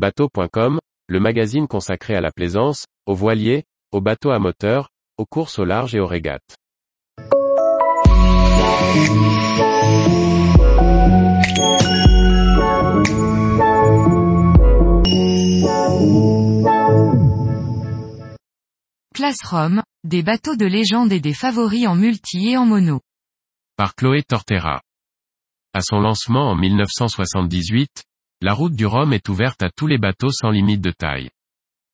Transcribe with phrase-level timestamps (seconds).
[0.00, 0.78] Bateau.com,
[1.08, 4.88] le magazine consacré à la plaisance, aux voiliers, aux bateaux à moteur,
[5.18, 6.56] aux courses au large et aux régates.
[19.14, 23.00] Classe Rome, des bateaux de légende et des favoris en multi et en mono.
[23.76, 24.80] Par Chloé Tortera.
[25.74, 28.04] À son lancement en 1978,
[28.42, 31.28] la route du Rhum est ouverte à tous les bateaux sans limite de taille.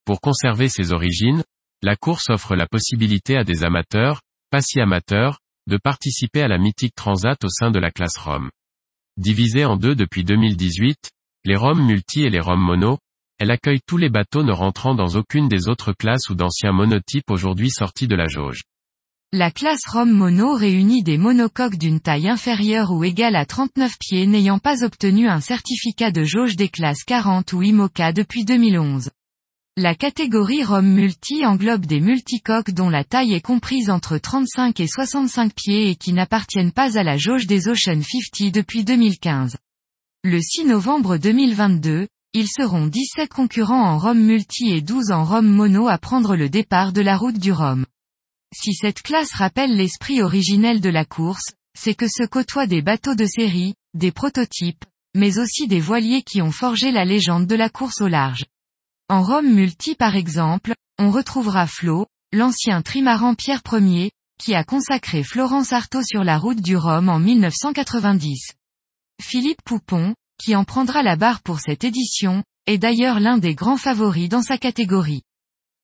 [0.05, 1.43] Pour conserver ses origines,
[1.81, 6.57] la course offre la possibilité à des amateurs, pas si amateurs, de participer à la
[6.57, 8.49] mythique transat au sein de la classe Rome.
[9.17, 11.11] Divisée en deux depuis 2018,
[11.43, 12.97] les Rome multi et les Rome mono,
[13.39, 17.29] elle accueille tous les bateaux ne rentrant dans aucune des autres classes ou d'anciens monotypes
[17.29, 18.61] aujourd'hui sortis de la jauge.
[19.33, 24.25] La classe Rome Mono réunit des monocoques d'une taille inférieure ou égale à 39 pieds
[24.25, 29.09] n'ayant pas obtenu un certificat de jauge des classes 40 ou IMOCA depuis 2011.
[29.75, 34.87] La catégorie Rome Multi englobe des multicoques dont la taille est comprise entre 35 et
[34.87, 39.57] 65 pieds et qui n'appartiennent pas à la jauge des Ocean 50 depuis 2015.
[40.23, 45.49] Le 6 novembre 2022, ils seront 17 concurrents en Rome Multi et 12 en Rome
[45.49, 47.85] Mono à prendre le départ de la route du Rhum.
[48.55, 53.15] Si cette classe rappelle l'esprit originel de la course, c'est que se côtoient des bateaux
[53.15, 57.69] de série, des prototypes, mais aussi des voiliers qui ont forgé la légende de la
[57.69, 58.45] course au large.
[59.09, 65.23] En Rome multi par exemple, on retrouvera Flo, l'ancien trimaran Pierre Ier, qui a consacré
[65.23, 68.53] Florence Artaud sur la route du Rhum en 1990.
[69.21, 73.77] Philippe Poupon, qui en prendra la barre pour cette édition, est d'ailleurs l'un des grands
[73.77, 75.23] favoris dans sa catégorie.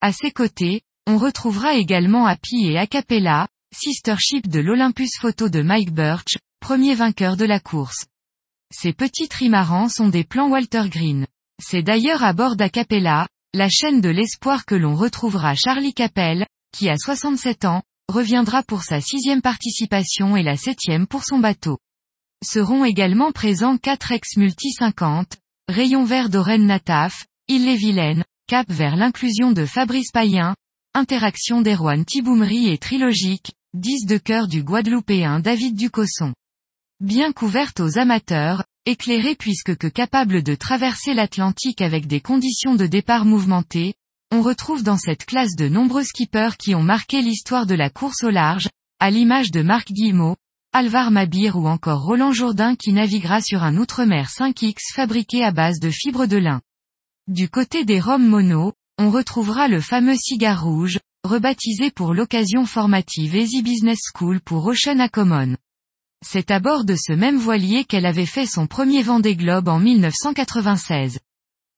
[0.02, 5.62] À ses côtés, on retrouvera également Happy et Acapella, sister ship de l'Olympus Photo de
[5.62, 8.06] Mike Birch, premier vainqueur de la course.
[8.74, 11.28] Ces petits trimarans sont des plans Walter Green.
[11.62, 16.90] C'est d'ailleurs à bord d'Acapella, la chaîne de l'espoir que l'on retrouvera Charlie Capel, qui
[16.90, 21.78] a 67 ans, reviendra pour sa sixième participation et la septième pour son bateau.
[22.44, 25.38] Seront également présents 4 ex-multi 50,
[25.70, 30.56] Rayon vert d'Oren Nataf, Ille-et-Vilaine, cap vers l'inclusion de Fabrice Payen,
[30.96, 36.36] Interaction d'Erwan Tiboumri et Trilogique, 10 de cœur du Guadeloupéen David Ducosson.
[37.00, 42.86] Bien couverte aux amateurs, éclairée puisque que capable de traverser l'Atlantique avec des conditions de
[42.86, 43.96] départ mouvementées,
[44.32, 48.24] on retrouve dans cette classe de nombreux skippers qui ont marqué l'histoire de la course
[48.24, 50.36] au large, à l'image de Marc Guillemot,
[50.74, 55.80] Alvar Mabir ou encore Roland Jourdain qui naviguera sur un Outre-mer 5X fabriqué à base
[55.80, 56.62] de fibres de lin.
[57.28, 63.36] Du côté des Roms mono, on retrouvera le fameux cigare rouge, rebaptisé pour l'occasion formative
[63.36, 65.56] Easy Business School pour Ocean Acomon.
[66.26, 69.80] C'est à bord de ce même voilier qu'elle avait fait son premier Vendée Globe en
[69.80, 71.20] 1996.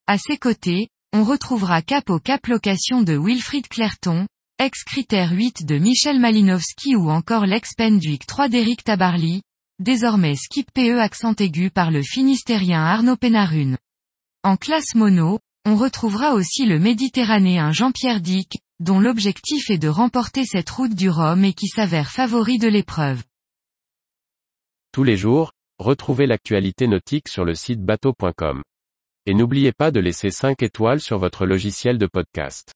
[0.07, 4.27] À ses côtés, on retrouvera Cap au Cap Location de Wilfried Clerton,
[4.59, 9.41] ex-critère 8 de Michel Malinowski ou encore l'ex-Penduic 3 d'Éric Tabarly,
[9.79, 13.77] désormais skip PE accent aigu par le finistérien Arnaud Pénarune.
[14.43, 20.45] En classe mono, on retrouvera aussi le méditerranéen Jean-Pierre Dick, dont l'objectif est de remporter
[20.45, 23.23] cette route du Rhum et qui s'avère favori de l'épreuve.
[24.91, 28.61] Tous les jours, retrouvez l'actualité nautique sur le site bateau.com.
[29.25, 32.74] Et n'oubliez pas de laisser 5 étoiles sur votre logiciel de podcast.